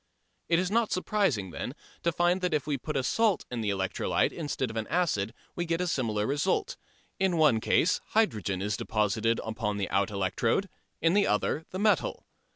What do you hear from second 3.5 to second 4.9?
in the electrolyte instead of an